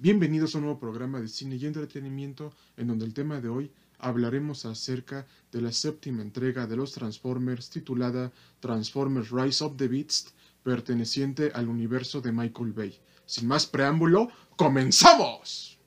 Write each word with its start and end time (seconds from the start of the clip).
Bienvenidos 0.00 0.54
a 0.54 0.58
un 0.58 0.64
nuevo 0.66 0.78
programa 0.78 1.20
de 1.20 1.26
cine 1.26 1.56
y 1.56 1.66
entretenimiento 1.66 2.54
en 2.76 2.86
donde 2.86 3.04
el 3.04 3.12
tema 3.12 3.40
de 3.40 3.48
hoy 3.48 3.72
hablaremos 3.98 4.64
acerca 4.64 5.26
de 5.50 5.60
la 5.60 5.72
séptima 5.72 6.22
entrega 6.22 6.68
de 6.68 6.76
los 6.76 6.92
Transformers 6.92 7.68
titulada 7.68 8.30
Transformers 8.60 9.32
Rise 9.32 9.64
of 9.64 9.76
the 9.76 9.88
Beast 9.88 10.28
perteneciente 10.62 11.50
al 11.52 11.68
universo 11.68 12.20
de 12.20 12.30
Michael 12.30 12.72
Bay. 12.74 12.96
Sin 13.26 13.48
más 13.48 13.66
preámbulo, 13.66 14.28
¡comenzamos! 14.56 15.77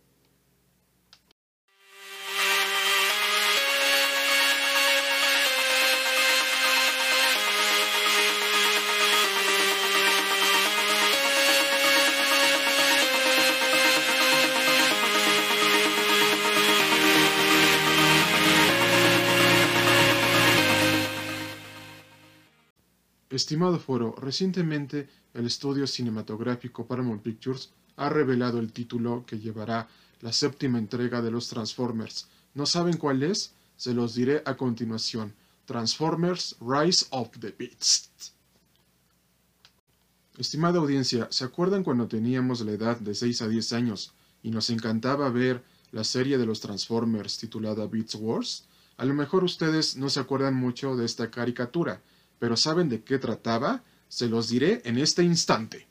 Estimado 23.32 23.80
foro, 23.80 24.14
recientemente 24.18 25.08
el 25.34 25.46
estudio 25.46 25.88
cinematográfico 25.88 26.86
Paramount 26.86 27.22
Pictures 27.22 27.70
ha 27.96 28.10
revelado 28.10 28.60
el 28.60 28.74
título 28.74 29.26
que 29.26 29.40
llevará 29.40 29.88
la 30.20 30.34
séptima 30.34 30.78
entrega 30.78 31.22
de 31.22 31.32
los 31.32 31.48
Transformers. 31.48 32.28
¿No 32.54 32.66
saben 32.66 32.98
cuál 32.98 33.24
es? 33.24 33.54
Se 33.78 33.94
los 33.94 34.16
diré 34.16 34.44
a 34.46 34.58
continuación. 34.58 35.34
Transformers 35.66 36.58
Rise 36.60 37.06
of 37.12 37.30
the 37.40 37.56
Beast. 37.58 38.34
Estimada 40.38 40.80
audiencia, 40.80 41.30
¿se 41.32 41.46
acuerdan 41.46 41.86
cuando 41.86 42.10
teníamos 42.10 42.60
la 42.60 42.74
edad 42.74 43.00
de 43.00 43.16
6 43.16 43.44
a 43.44 43.48
10 43.48 43.72
años 43.72 44.14
y 44.44 44.52
nos 44.52 44.70
encantaba 44.70 45.30
ver 45.30 45.64
la 45.94 46.04
serie 46.04 46.38
de 46.38 46.46
los 46.46 46.60
Transformers 46.60 47.38
titulada 47.38 47.88
Beats 47.88 48.16
Wars? 48.16 48.66
A 48.98 49.06
lo 49.06 49.14
mejor 49.14 49.46
ustedes 49.46 49.96
no 49.96 50.10
se 50.10 50.20
acuerdan 50.20 50.56
mucho 50.56 50.98
de 50.98 51.06
esta 51.06 51.32
caricatura, 51.32 52.02
pero 52.42 52.58
¿saben 52.58 52.90
de 52.90 53.04
qué 53.04 53.20
trataba? 53.20 53.84
Se 54.08 54.28
los 54.28 54.50
diré 54.50 54.82
en 54.86 54.98
este 54.98 55.22
instante. 55.22 55.88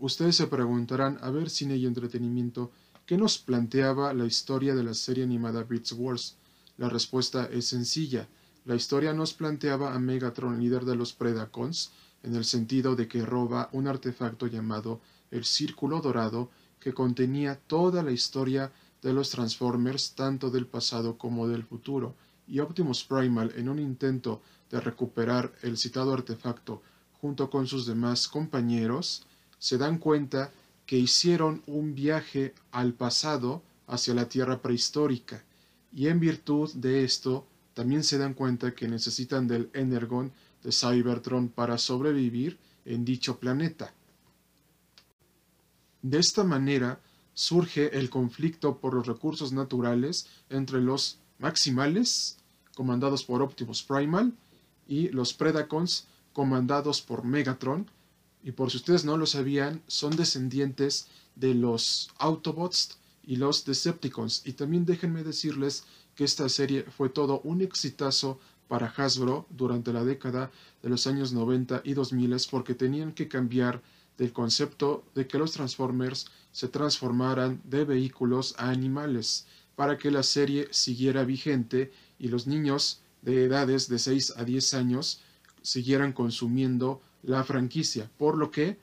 Ustedes 0.00 0.34
se 0.34 0.48
preguntarán, 0.48 1.20
a 1.22 1.30
ver, 1.30 1.48
cine 1.48 1.76
y 1.76 1.86
entretenimiento, 1.86 2.72
¿qué 3.06 3.16
nos 3.16 3.38
planteaba 3.38 4.12
la 4.12 4.26
historia 4.26 4.74
de 4.74 4.82
la 4.82 4.94
serie 4.94 5.22
animada 5.22 5.62
Beats 5.62 5.92
Wars? 5.92 6.34
La 6.78 6.88
respuesta 6.88 7.46
es 7.46 7.66
sencilla. 7.66 8.26
La 8.64 8.74
historia 8.74 9.12
nos 9.12 9.34
planteaba 9.34 9.94
a 9.94 10.00
Megatron, 10.00 10.58
líder 10.58 10.84
de 10.84 10.96
los 10.96 11.12
Predacons, 11.12 11.92
en 12.24 12.34
el 12.34 12.44
sentido 12.44 12.96
de 12.96 13.06
que 13.06 13.24
roba 13.24 13.68
un 13.70 13.86
artefacto 13.86 14.48
llamado 14.48 15.00
el 15.30 15.44
Círculo 15.44 16.00
Dorado, 16.00 16.50
que 16.80 16.92
contenía 16.92 17.54
toda 17.54 18.02
la 18.02 18.10
historia 18.10 18.72
de 19.00 19.12
los 19.12 19.30
Transformers, 19.30 20.16
tanto 20.16 20.50
del 20.50 20.66
pasado 20.66 21.18
como 21.18 21.46
del 21.46 21.62
futuro, 21.62 22.16
y 22.46 22.60
Optimus 22.60 23.04
Primal, 23.04 23.52
en 23.56 23.68
un 23.68 23.78
intento 23.78 24.42
de 24.70 24.80
recuperar 24.80 25.52
el 25.62 25.76
citado 25.76 26.12
artefacto 26.12 26.82
junto 27.20 27.48
con 27.48 27.66
sus 27.66 27.86
demás 27.86 28.28
compañeros, 28.28 29.26
se 29.58 29.78
dan 29.78 29.98
cuenta 29.98 30.52
que 30.86 30.98
hicieron 30.98 31.62
un 31.66 31.94
viaje 31.94 32.54
al 32.70 32.92
pasado 32.92 33.62
hacia 33.86 34.14
la 34.14 34.28
Tierra 34.28 34.60
prehistórica, 34.60 35.44
y 35.92 36.08
en 36.08 36.20
virtud 36.20 36.72
de 36.74 37.04
esto 37.04 37.46
también 37.72 38.04
se 38.04 38.18
dan 38.18 38.34
cuenta 38.34 38.74
que 38.74 38.88
necesitan 38.88 39.48
del 39.48 39.70
Energon 39.72 40.32
de 40.62 40.72
Cybertron 40.72 41.48
para 41.48 41.78
sobrevivir 41.78 42.58
en 42.84 43.04
dicho 43.04 43.38
planeta. 43.38 43.94
De 46.02 46.18
esta 46.18 46.44
manera 46.44 47.00
surge 47.32 47.98
el 47.98 48.10
conflicto 48.10 48.78
por 48.78 48.94
los 48.94 49.06
recursos 49.06 49.52
naturales 49.52 50.26
entre 50.50 50.80
los 50.80 51.18
Maximales, 51.38 52.38
comandados 52.74 53.24
por 53.24 53.42
Optimus 53.42 53.82
Primal, 53.82 54.32
y 54.86 55.08
los 55.08 55.32
Predacons, 55.34 56.06
comandados 56.32 57.00
por 57.00 57.24
Megatron. 57.24 57.90
Y 58.42 58.52
por 58.52 58.70
si 58.70 58.76
ustedes 58.76 59.04
no 59.04 59.16
lo 59.16 59.26
sabían, 59.26 59.82
son 59.86 60.16
descendientes 60.16 61.06
de 61.34 61.54
los 61.54 62.10
Autobots 62.18 62.98
y 63.22 63.36
los 63.36 63.64
Decepticons. 63.64 64.42
Y 64.44 64.52
también 64.52 64.84
déjenme 64.84 65.24
decirles 65.24 65.84
que 66.14 66.24
esta 66.24 66.48
serie 66.48 66.84
fue 66.84 67.08
todo 67.08 67.40
un 67.40 67.62
exitazo 67.62 68.38
para 68.68 68.92
Hasbro 68.96 69.46
durante 69.50 69.92
la 69.92 70.04
década 70.04 70.50
de 70.82 70.88
los 70.88 71.06
años 71.06 71.32
90 71.32 71.82
y 71.84 71.94
2000 71.94 72.36
porque 72.50 72.74
tenían 72.74 73.12
que 73.12 73.28
cambiar 73.28 73.82
del 74.18 74.32
concepto 74.32 75.04
de 75.14 75.26
que 75.26 75.38
los 75.38 75.52
Transformers 75.52 76.26
se 76.52 76.68
transformaran 76.68 77.60
de 77.64 77.84
vehículos 77.84 78.54
a 78.58 78.70
animales 78.70 79.46
para 79.76 79.98
que 79.98 80.10
la 80.10 80.22
serie 80.22 80.68
siguiera 80.70 81.24
vigente 81.24 81.92
y 82.18 82.28
los 82.28 82.46
niños 82.46 83.00
de 83.22 83.44
edades 83.44 83.88
de 83.88 83.98
6 83.98 84.34
a 84.36 84.44
10 84.44 84.74
años 84.74 85.20
siguieran 85.62 86.12
consumiendo 86.12 87.00
la 87.22 87.42
franquicia, 87.42 88.10
por 88.18 88.36
lo 88.36 88.50
que 88.50 88.78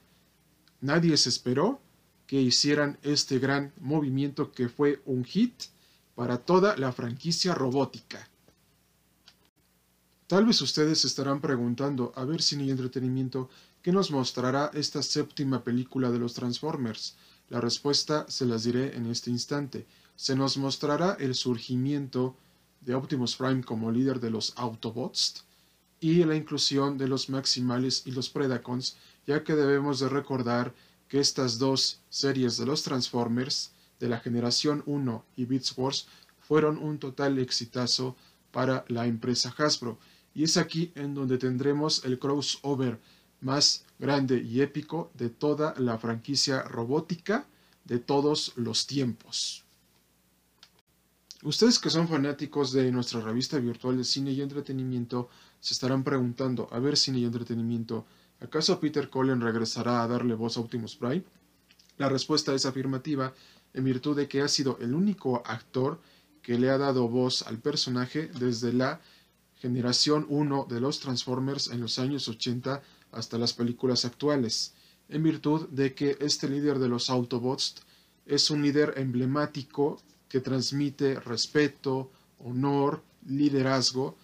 nadie 0.81 1.15
se 1.17 1.29
esperó 1.29 1.79
que 2.25 2.41
hicieran 2.41 2.97
este 3.03 3.39
gran 3.39 3.73
movimiento 3.79 4.51
que 4.51 4.69
fue 4.69 5.01
un 5.05 5.23
hit 5.23 5.53
para 6.15 6.37
toda 6.37 6.75
la 6.77 6.91
franquicia 6.91 7.53
robótica. 7.53 8.27
Tal 10.27 10.45
vez 10.45 10.61
ustedes 10.61 11.03
estarán 11.03 11.41
preguntando, 11.41 12.13
a 12.15 12.23
ver 12.23 12.41
si 12.41 12.55
hay 12.55 12.71
entretenimiento, 12.71 13.49
¿qué 13.81 13.91
nos 13.91 14.11
mostrará 14.11 14.71
esta 14.73 15.03
séptima 15.03 15.63
película 15.63 16.09
de 16.09 16.19
los 16.19 16.33
Transformers? 16.33 17.15
La 17.49 17.59
respuesta 17.59 18.25
se 18.29 18.45
las 18.45 18.63
diré 18.63 18.95
en 18.95 19.07
este 19.07 19.29
instante 19.29 19.85
se 20.21 20.35
nos 20.35 20.55
mostrará 20.55 21.17
el 21.19 21.33
surgimiento 21.33 22.35
de 22.81 22.93
Optimus 22.93 23.35
Prime 23.35 23.63
como 23.63 23.89
líder 23.89 24.19
de 24.19 24.29
los 24.29 24.53
Autobots 24.55 25.45
y 25.99 26.23
la 26.25 26.35
inclusión 26.35 26.99
de 26.99 27.07
los 27.07 27.27
Maximales 27.27 28.03
y 28.05 28.11
los 28.11 28.29
Predacons, 28.29 28.97
ya 29.25 29.43
que 29.43 29.55
debemos 29.55 29.99
de 29.99 30.09
recordar 30.09 30.75
que 31.07 31.19
estas 31.19 31.57
dos 31.57 32.01
series 32.11 32.57
de 32.57 32.67
los 32.67 32.83
Transformers 32.83 33.71
de 33.99 34.09
la 34.09 34.19
generación 34.19 34.83
1 34.85 35.25
y 35.37 35.45
Beats 35.45 35.75
Wars 35.75 36.05
fueron 36.39 36.77
un 36.77 36.99
total 36.99 37.39
exitazo 37.39 38.15
para 38.51 38.85
la 38.89 39.07
empresa 39.07 39.51
Hasbro. 39.57 39.97
Y 40.35 40.43
es 40.43 40.55
aquí 40.55 40.91
en 40.93 41.15
donde 41.15 41.39
tendremos 41.39 42.05
el 42.05 42.19
crossover 42.19 42.99
más 43.39 43.85
grande 43.97 44.39
y 44.39 44.61
épico 44.61 45.09
de 45.15 45.31
toda 45.31 45.73
la 45.79 45.97
franquicia 45.97 46.61
robótica 46.61 47.47
de 47.85 47.97
todos 47.97 48.53
los 48.55 48.85
tiempos. 48.85 49.65
Ustedes 51.43 51.79
que 51.79 51.89
son 51.89 52.07
fanáticos 52.07 52.71
de 52.71 52.91
nuestra 52.91 53.19
revista 53.19 53.57
virtual 53.57 53.97
de 53.97 54.03
cine 54.03 54.31
y 54.31 54.41
entretenimiento 54.41 55.29
se 55.59 55.73
estarán 55.73 56.03
preguntando, 56.03 56.67
a 56.71 56.77
ver 56.77 56.95
cine 56.95 57.17
y 57.17 57.25
entretenimiento, 57.25 58.05
¿acaso 58.39 58.79
Peter 58.79 59.09
Cullen 59.09 59.41
regresará 59.41 60.03
a 60.03 60.07
darle 60.07 60.35
voz 60.35 60.57
a 60.57 60.59
Optimus 60.59 60.95
Prime? 60.95 61.23
La 61.97 62.09
respuesta 62.09 62.53
es 62.53 62.67
afirmativa 62.67 63.33
en 63.73 63.83
virtud 63.83 64.15
de 64.15 64.27
que 64.27 64.41
ha 64.41 64.47
sido 64.47 64.77
el 64.81 64.93
único 64.93 65.41
actor 65.47 65.99
que 66.43 66.59
le 66.59 66.69
ha 66.69 66.77
dado 66.77 67.07
voz 67.07 67.41
al 67.47 67.57
personaje 67.57 68.29
desde 68.39 68.71
la 68.71 69.01
generación 69.55 70.27
1 70.29 70.67
de 70.69 70.79
los 70.79 70.99
Transformers 70.99 71.69
en 71.69 71.81
los 71.81 71.97
años 71.97 72.27
80 72.27 72.83
hasta 73.11 73.39
las 73.39 73.53
películas 73.53 74.05
actuales, 74.05 74.73
en 75.09 75.23
virtud 75.23 75.67
de 75.69 75.95
que 75.95 76.17
este 76.19 76.47
líder 76.47 76.77
de 76.77 76.87
los 76.87 77.09
Autobots 77.09 77.77
es 78.27 78.51
un 78.51 78.61
líder 78.61 78.93
emblemático 78.97 79.99
que 80.31 80.39
transmite 80.39 81.19
respeto, 81.19 82.09
honor, 82.39 83.03
liderazgo, 83.27 84.15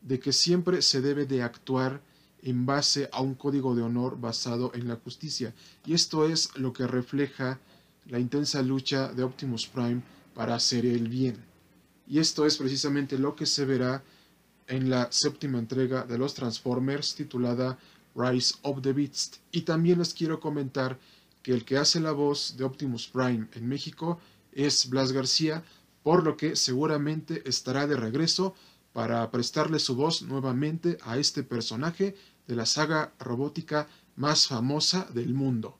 de 0.00 0.20
que 0.20 0.32
siempre 0.32 0.82
se 0.82 1.00
debe 1.00 1.26
de 1.26 1.42
actuar 1.42 2.00
en 2.42 2.64
base 2.64 3.08
a 3.10 3.20
un 3.20 3.34
código 3.34 3.74
de 3.74 3.82
honor 3.82 4.20
basado 4.20 4.70
en 4.74 4.86
la 4.86 4.94
justicia. 4.96 5.52
Y 5.84 5.94
esto 5.94 6.24
es 6.24 6.56
lo 6.56 6.72
que 6.72 6.86
refleja 6.86 7.58
la 8.06 8.20
intensa 8.20 8.62
lucha 8.62 9.12
de 9.12 9.24
Optimus 9.24 9.66
Prime 9.66 10.00
para 10.32 10.54
hacer 10.54 10.86
el 10.86 11.08
bien. 11.08 11.36
Y 12.06 12.20
esto 12.20 12.46
es 12.46 12.56
precisamente 12.56 13.18
lo 13.18 13.34
que 13.34 13.44
se 13.44 13.64
verá 13.64 14.04
en 14.68 14.88
la 14.88 15.10
séptima 15.10 15.58
entrega 15.58 16.04
de 16.04 16.18
los 16.18 16.34
Transformers 16.34 17.16
titulada 17.16 17.78
Rise 18.14 18.54
of 18.62 18.80
the 18.82 18.92
Beast. 18.92 19.38
Y 19.50 19.62
también 19.62 19.98
les 19.98 20.14
quiero 20.14 20.38
comentar 20.38 20.98
que 21.42 21.52
el 21.52 21.64
que 21.64 21.78
hace 21.78 21.98
la 21.98 22.12
voz 22.12 22.56
de 22.56 22.64
Optimus 22.64 23.08
Prime 23.08 23.48
en 23.54 23.66
México 23.66 24.20
es 24.52 24.88
Blas 24.88 25.12
García, 25.12 25.64
por 26.02 26.24
lo 26.24 26.36
que 26.36 26.56
seguramente 26.56 27.48
estará 27.48 27.86
de 27.86 27.96
regreso 27.96 28.54
para 28.92 29.30
prestarle 29.30 29.78
su 29.78 29.94
voz 29.94 30.22
nuevamente 30.22 30.98
a 31.02 31.18
este 31.18 31.42
personaje 31.42 32.16
de 32.46 32.56
la 32.56 32.66
saga 32.66 33.12
robótica 33.18 33.88
más 34.16 34.46
famosa 34.46 35.08
del 35.12 35.34
mundo. 35.34 35.78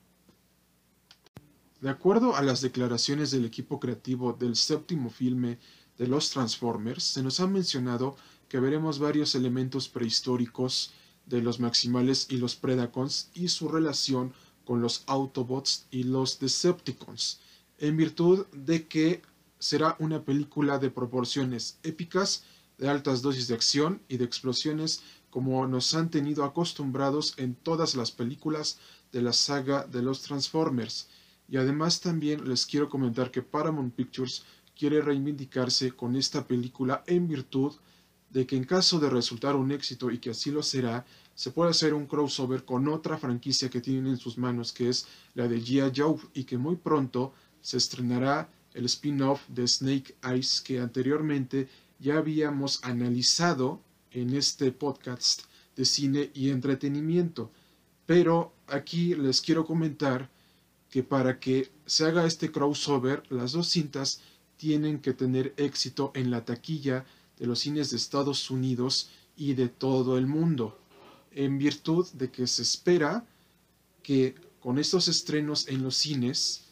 De 1.81 1.91
acuerdo 1.91 2.37
a 2.37 2.43
las 2.43 2.61
declaraciones 2.61 3.31
del 3.31 3.45
equipo 3.45 3.79
creativo 3.79 4.33
del 4.33 4.57
séptimo 4.57 5.11
filme 5.11 5.59
de 5.97 6.09
los 6.09 6.31
Transformers, 6.31 7.05
se 7.05 7.23
nos 7.23 7.41
ha 7.41 7.47
mencionado 7.47 8.17
que 8.49 8.61
veremos 8.61 8.99
varios 8.99 9.35
elementos 9.35 9.89
prehistóricos 9.89 10.93
de 11.27 11.43
los 11.43 11.61
Maximales 11.61 12.27
y 12.31 12.39
los 12.39 12.57
Predacons 12.57 13.31
y 13.35 13.49
su 13.49 13.69
relación 13.69 14.33
con 14.65 14.81
los 14.81 15.05
Autobots 15.07 15.87
y 15.91 16.03
los 16.05 16.39
Decepticons, 16.41 17.41
en 17.79 17.97
virtud 17.97 18.47
de 18.53 18.87
que 18.87 19.23
será 19.59 19.97
una 19.99 20.23
película 20.25 20.79
de 20.79 20.91
proporciones 20.91 21.79
épicas, 21.83 22.45
de 22.79 22.89
altas 22.89 23.23
dosis 23.23 23.49
de 23.49 23.55
acción 23.55 24.03
y 24.09 24.19
de 24.19 24.25
explosiones 24.25 25.03
como 25.31 25.67
nos 25.67 25.95
han 25.95 26.11
tenido 26.11 26.45
acostumbrados 26.45 27.35
en 27.37 27.55
todas 27.55 27.95
las 27.95 28.11
películas 28.11 28.79
de 29.13 29.23
la 29.23 29.33
saga 29.33 29.87
de 29.87 30.03
los 30.03 30.23
Transformers. 30.23 31.09
Y 31.49 31.57
además 31.57 32.01
también 32.01 32.49
les 32.49 32.67
quiero 32.67 32.89
comentar 32.89 33.31
que 33.31 33.43
Paramount 33.43 33.95
Pictures 33.95 34.45
quiere 34.77 35.01
reivindicarse 35.01 35.93
con 35.93 36.17
esta 36.17 36.47
película 36.47 37.03
en 37.07 37.27
virtud 37.27 37.75
de 38.31 38.47
que 38.47 38.57
en 38.57 38.65
caso 38.65 39.01
de 39.01 39.11
resultar 39.11 39.57
un 39.57 39.73
éxito 39.73 40.11
y 40.11 40.19
que 40.19 40.31
así 40.31 40.51
lo 40.51 40.63
será, 40.63 41.05
se 41.35 41.51
puede 41.51 41.71
hacer 41.71 41.95
un 41.95 42.07
crossover 42.07 42.65
con 42.65 42.89
otra 42.89 43.17
franquicia 43.17 43.71
que 43.71 43.81
tienen 43.81 44.07
en 44.07 44.19
sus 44.19 44.37
manos, 44.39 44.73
que 44.73 44.89
es 44.89 45.07
la 45.35 45.49
de 45.49 45.61
G.I. 45.61 45.93
Joe, 45.97 46.19
y 46.35 46.45
que 46.45 46.59
muy 46.59 46.77
pronto 46.77 47.33
se 47.61 47.77
estrenará 47.77 48.51
el 48.75 48.85
spin-off 48.87 49.41
de 49.49 49.67
Snake 49.67 50.15
Eyes 50.23 50.61
que 50.61 50.79
anteriormente 50.79 51.69
ya 51.99 52.19
habíamos 52.19 52.83
analizado 52.85 53.81
en 54.13 54.35
este 54.35 54.73
podcast 54.73 55.43
de 55.77 55.85
cine 55.85 56.31
y 56.35 56.51
entretenimiento. 56.51 57.51
Pero 58.07 58.53
aquí 58.67 59.15
les 59.15 59.41
quiero 59.41 59.65
comentar 59.67 60.31
que 60.91 61.03
para 61.03 61.39
que 61.39 61.71
se 61.87 62.05
haga 62.07 62.27
este 62.27 62.51
crossover, 62.51 63.23
las 63.31 63.53
dos 63.53 63.69
cintas 63.69 64.21
tienen 64.57 65.01
que 65.01 65.13
tener 65.13 65.55
éxito 65.57 66.11
en 66.15 66.31
la 66.31 66.45
taquilla 66.45 67.05
de 67.39 67.47
los 67.47 67.61
cines 67.61 67.91
de 67.91 67.97
Estados 67.97 68.51
Unidos 68.51 69.11
y 69.37 69.55
de 69.55 69.69
todo 69.69 70.19
el 70.19 70.27
mundo, 70.27 70.79
en 71.31 71.59
virtud 71.59 72.07
de 72.13 72.31
que 72.31 72.47
se 72.47 72.63
espera 72.63 73.25
que 74.03 74.35
con 74.61 74.79
estos 74.79 75.07
estrenos 75.07 75.69
en 75.69 75.83
los 75.83 75.97
cines, 75.97 76.65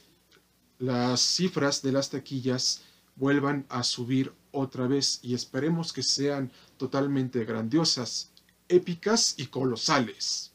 las 0.79 1.21
cifras 1.21 1.83
de 1.83 1.93
las 1.93 2.11
taquillas 2.11 2.83
vuelvan 3.17 3.67
a 3.69 3.83
subir 3.83 4.33
otra 4.53 4.87
vez 4.87 5.21
y 5.23 5.35
esperemos 5.35 5.93
que 5.93 6.03
sean 6.03 6.53
totalmente 6.77 7.45
grandiosas, 7.45 8.31
épicas 8.69 9.35
y 9.39 9.47
colosales. 9.47 10.53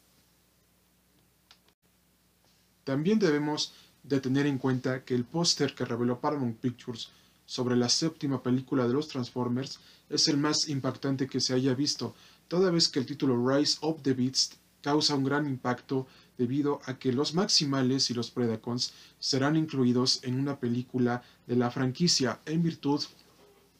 También 2.84 3.20
debemos 3.20 3.74
de 4.04 4.20
tener 4.20 4.46
en 4.48 4.58
cuenta 4.58 5.04
que 5.04 5.14
el 5.14 5.26
póster 5.26 5.76
que 5.76 5.86
reveló 5.86 6.20
Paramount 6.20 6.60
Pictures 6.60 7.10
sobre 7.46 7.76
la 7.76 7.90
séptima 7.90 8.42
película 8.42 8.88
de 8.88 8.94
los 8.94 9.08
Transformers 9.08 9.80
es 10.10 10.28
el 10.28 10.38
más 10.38 10.68
impactante 10.70 11.28
que 11.28 11.40
se 11.40 11.54
haya 11.54 11.74
visto, 11.74 12.16
toda 12.48 12.72
vez 12.72 12.90
que 12.90 13.00
el 13.00 13.06
título 13.06 13.36
Rise 13.48 13.78
of 13.82 14.02
the 14.02 14.14
Beast 14.14 14.56
causa 14.82 15.16
un 15.16 15.24
gran 15.24 15.46
impacto 15.48 16.08
debido 16.38 16.82
a 16.86 16.98
que 16.98 17.12
los 17.12 17.34
Maximales 17.34 18.10
y 18.10 18.14
los 18.14 18.32
Predacons 18.32 18.94
serán 19.20 19.56
incluidos 19.56 20.20
en 20.24 20.40
una 20.40 20.60
película 20.60 21.24
de 21.48 21.56
la 21.56 21.72
franquicia 21.72 22.42
en 22.46 22.64
virtud 22.64 23.02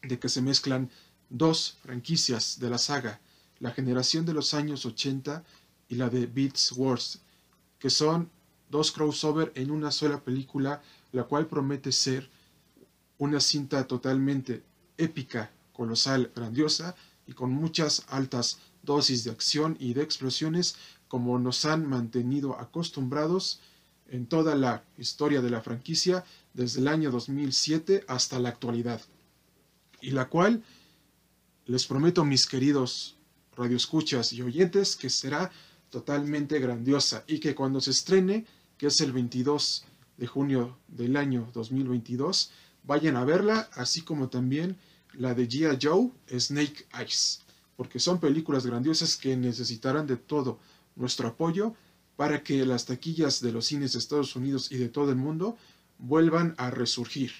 de 0.04 0.20
que 0.20 0.30
se 0.30 0.42
mezclan 0.42 0.90
dos 1.30 1.78
franquicias 1.82 2.60
de 2.60 2.70
la 2.70 2.78
saga, 2.78 3.20
la 3.60 3.72
generación 3.72 4.26
de 4.26 4.34
los 4.34 4.54
años 4.54 4.86
80 4.86 5.44
y 5.90 5.96
la 5.96 6.10
de 6.10 6.26
Beats 6.26 6.72
Wars, 6.74 7.20
que 7.80 7.90
son 7.90 8.30
dos 8.70 8.92
crossover 8.92 9.52
en 9.56 9.72
una 9.72 9.92
sola 9.92 10.24
película, 10.24 10.82
la 11.12 11.24
cual 11.24 11.48
promete 11.48 11.92
ser 11.92 12.30
una 13.18 13.40
cinta 13.40 13.86
totalmente 13.86 14.64
épica, 14.98 15.52
colosal, 15.74 16.32
grandiosa 16.36 16.96
y 17.28 17.34
con 17.34 17.52
muchas 17.52 18.06
altas 18.10 18.60
dosis 18.84 19.24
de 19.24 19.32
acción 19.32 19.78
y 19.80 19.94
de 19.94 20.02
explosiones 20.02 20.76
como 21.12 21.38
nos 21.40 21.66
han 21.66 21.86
mantenido 21.90 22.58
acostumbrados 22.58 23.60
en 24.08 24.28
toda 24.28 24.56
la 24.56 24.86
historia 24.98 25.42
de 25.42 25.50
la 25.50 25.60
franquicia 25.60 26.24
desde 26.54 26.80
el 26.80 26.88
año 26.88 27.12
2007 27.12 28.06
hasta 28.08 28.40
la 28.40 28.48
actualidad. 28.48 29.02
Y 30.00 30.12
la 30.12 30.30
cual 30.30 30.64
les 31.66 31.86
prometo 31.86 32.24
mis 32.24 32.48
queridos 32.48 33.18
radioescuchas 33.58 34.32
y 34.32 34.42
oyentes 34.42 34.96
que 34.96 35.10
será 35.10 35.52
totalmente 35.90 36.60
grandiosa 36.60 37.26
y 37.28 37.40
que 37.42 37.56
cuando 37.56 37.82
se 37.82 37.92
estrene, 37.92 38.46
que 38.78 38.88
es 38.88 39.02
el 39.02 39.12
22 39.12 39.84
de 40.16 40.28
junio 40.28 40.78
del 40.88 41.18
año 41.18 41.50
2022, 41.54 42.52
vayan 42.84 43.18
a 43.18 43.26
verla, 43.26 43.70
así 43.74 44.02
como 44.04 44.30
también 44.30 44.78
la 45.12 45.34
de 45.34 45.46
Gia 45.46 45.78
Joe, 45.78 46.10
Snake 46.40 46.88
Eyes, 46.98 47.42
porque 47.76 48.00
son 48.00 48.22
películas 48.22 48.66
grandiosas 48.66 49.18
que 49.18 49.36
necesitarán 49.36 50.08
de 50.08 50.16
todo 50.16 50.58
nuestro 51.02 51.28
apoyo 51.28 51.74
para 52.16 52.44
que 52.44 52.66
las 52.66 52.86
taquillas 52.86 53.42
de 53.42 53.52
los 53.52 53.66
cines 53.66 53.94
de 53.94 54.00
Estados 54.00 54.36
Unidos 54.36 54.72
y 54.72 54.78
de 54.78 54.90
todo 54.90 55.10
el 55.10 55.18
mundo 55.18 55.58
vuelvan 55.98 56.56
a 56.58 56.70
resurgir. 56.70 57.32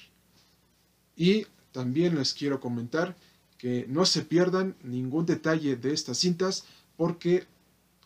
Y 1.16 1.46
también 1.72 2.16
les 2.16 2.34
quiero 2.34 2.60
comentar 2.60 3.16
que 3.58 3.86
no 3.88 4.06
se 4.06 4.24
pierdan 4.24 4.76
ningún 4.84 5.26
detalle 5.26 5.76
de 5.76 5.94
estas 5.94 6.18
cintas 6.18 6.66
porque 6.98 7.46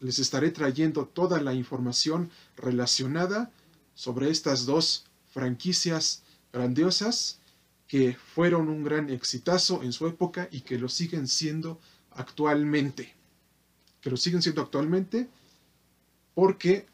les 0.02 0.20
estaré 0.20 0.52
trayendo 0.52 1.06
toda 1.06 1.42
la 1.42 1.54
información 1.54 2.30
relacionada 2.58 3.52
sobre 3.94 4.30
estas 4.30 4.66
dos 4.66 5.06
franquicias 5.32 6.24
grandiosas 6.52 7.40
que 7.88 8.18
fueron 8.34 8.68
un 8.68 8.84
gran 8.84 9.10
exitazo 9.10 9.84
en 9.84 9.94
su 9.94 10.08
época 10.08 10.50
y 10.52 10.62
que 10.62 10.78
lo 10.78 10.90
siguen 10.90 11.28
siendo 11.28 11.80
actualmente. 12.12 13.14
Que 14.02 14.10
lo 14.10 14.18
siguen 14.18 14.42
siendo 14.42 14.62
actualmente 14.62 15.30
porque 16.36 16.86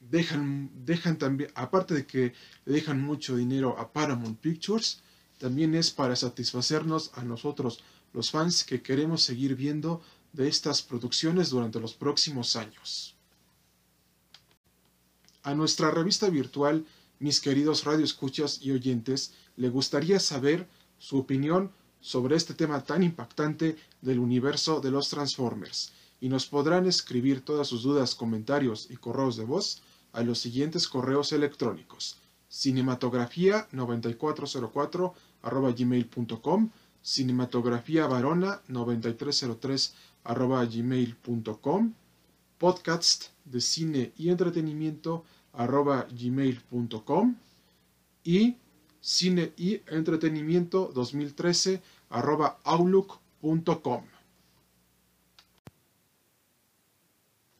dejan, 0.00 0.70
dejan 0.84 1.16
también, 1.16 1.50
aparte 1.54 1.94
de 1.94 2.06
que 2.06 2.34
dejan 2.66 3.00
mucho 3.00 3.36
dinero 3.36 3.78
a 3.78 3.92
Paramount 3.92 4.38
Pictures, 4.40 5.00
también 5.38 5.74
es 5.74 5.90
para 5.90 6.16
satisfacernos 6.16 7.12
a 7.14 7.24
nosotros, 7.24 7.82
los 8.12 8.30
fans 8.30 8.64
que 8.64 8.82
queremos 8.82 9.22
seguir 9.22 9.54
viendo 9.54 10.02
de 10.32 10.48
estas 10.48 10.82
producciones 10.82 11.50
durante 11.50 11.80
los 11.80 11.94
próximos 11.94 12.56
años. 12.56 13.14
A 15.42 15.54
nuestra 15.54 15.90
revista 15.90 16.28
virtual, 16.28 16.84
mis 17.18 17.40
queridos 17.40 17.84
radioescuchas 17.84 18.60
y 18.62 18.72
oyentes, 18.72 19.32
le 19.56 19.68
gustaría 19.68 20.18
saber 20.18 20.68
su 20.98 21.18
opinión 21.18 21.70
sobre 22.00 22.36
este 22.36 22.54
tema 22.54 22.82
tan 22.82 23.02
impactante 23.02 23.76
del 24.00 24.18
universo 24.18 24.80
de 24.80 24.90
los 24.90 25.08
Transformers 25.08 25.92
y 26.20 26.28
nos 26.28 26.46
podrán 26.46 26.86
escribir 26.86 27.44
todas 27.44 27.68
sus 27.68 27.82
dudas, 27.82 28.14
comentarios 28.14 28.88
y 28.90 28.96
correos 28.96 29.36
de 29.36 29.44
voz 29.44 29.82
a 30.12 30.22
los 30.22 30.38
siguientes 30.38 30.88
correos 30.88 31.32
electrónicos. 31.32 32.18
cinematografía 32.48 33.68
9404 33.72 35.14
gmail.com 35.76 36.70
cinematografía 37.02 38.06
varona 38.06 38.62
9303 38.68 39.94
gmail.com 40.24 41.92
podcast 42.58 43.26
de 43.44 43.60
cine 43.60 44.12
y 44.16 44.30
entretenimiento 44.30 45.24
gmail.com 45.54 47.36
y 48.24 48.56
cine 49.00 49.52
y 49.56 49.82
entretenimiento 49.86 50.90
2013 50.94 51.82
outlook.com 52.64 54.15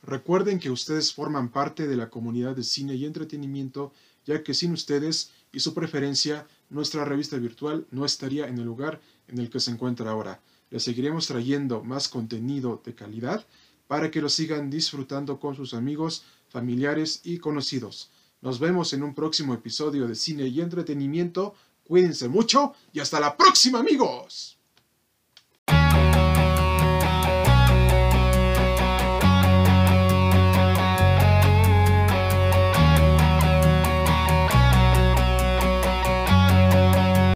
Recuerden 0.06 0.60
que 0.60 0.70
ustedes 0.70 1.12
forman 1.12 1.48
parte 1.48 1.88
de 1.88 1.96
la 1.96 2.10
comunidad 2.10 2.54
de 2.54 2.62
cine 2.62 2.94
y 2.94 3.04
entretenimiento, 3.04 3.92
ya 4.24 4.44
que 4.44 4.54
sin 4.54 4.72
ustedes 4.72 5.32
y 5.50 5.58
su 5.58 5.74
preferencia, 5.74 6.46
nuestra 6.70 7.04
revista 7.04 7.36
virtual 7.38 7.88
no 7.90 8.04
estaría 8.04 8.46
en 8.46 8.58
el 8.58 8.64
lugar 8.64 9.00
en 9.26 9.38
el 9.38 9.50
que 9.50 9.58
se 9.58 9.72
encuentra 9.72 10.12
ahora. 10.12 10.40
Les 10.70 10.84
seguiremos 10.84 11.26
trayendo 11.26 11.82
más 11.82 12.08
contenido 12.08 12.80
de 12.84 12.94
calidad 12.94 13.44
para 13.88 14.12
que 14.12 14.20
lo 14.20 14.28
sigan 14.28 14.70
disfrutando 14.70 15.40
con 15.40 15.56
sus 15.56 15.74
amigos, 15.74 16.24
familiares 16.50 17.20
y 17.24 17.38
conocidos. 17.38 18.10
Nos 18.42 18.60
vemos 18.60 18.92
en 18.92 19.02
un 19.02 19.12
próximo 19.12 19.54
episodio 19.54 20.06
de 20.06 20.14
cine 20.14 20.46
y 20.46 20.60
entretenimiento. 20.60 21.54
Cuídense 21.82 22.28
mucho 22.28 22.74
y 22.92 23.00
hasta 23.00 23.18
la 23.18 23.36
próxima 23.36 23.80
amigos. 23.80 24.55